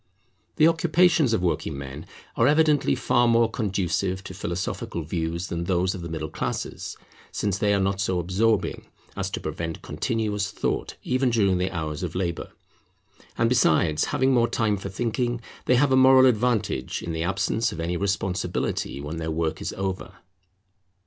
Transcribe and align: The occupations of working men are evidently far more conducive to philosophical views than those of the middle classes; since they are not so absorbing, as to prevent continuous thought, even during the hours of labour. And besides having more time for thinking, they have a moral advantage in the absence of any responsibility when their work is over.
The 0.55 0.67
occupations 0.67 1.31
of 1.31 1.43
working 1.43 1.77
men 1.77 2.07
are 2.35 2.47
evidently 2.47 2.95
far 2.95 3.27
more 3.27 3.47
conducive 3.47 4.23
to 4.23 4.33
philosophical 4.33 5.03
views 5.03 5.45
than 5.49 5.65
those 5.65 5.93
of 5.93 6.01
the 6.01 6.09
middle 6.09 6.27
classes; 6.27 6.97
since 7.31 7.59
they 7.59 7.71
are 7.71 7.79
not 7.79 8.01
so 8.01 8.17
absorbing, 8.17 8.87
as 9.15 9.29
to 9.29 9.39
prevent 9.39 9.83
continuous 9.83 10.49
thought, 10.49 10.95
even 11.03 11.29
during 11.29 11.59
the 11.59 11.69
hours 11.69 12.01
of 12.01 12.15
labour. 12.15 12.49
And 13.37 13.47
besides 13.47 14.05
having 14.05 14.33
more 14.33 14.49
time 14.49 14.75
for 14.77 14.89
thinking, 14.89 15.39
they 15.65 15.75
have 15.75 15.91
a 15.91 15.95
moral 15.95 16.25
advantage 16.25 17.03
in 17.03 17.13
the 17.13 17.21
absence 17.21 17.71
of 17.71 17.79
any 17.79 17.95
responsibility 17.95 18.99
when 18.99 19.17
their 19.17 19.29
work 19.29 19.61
is 19.61 19.71
over. 19.73 20.15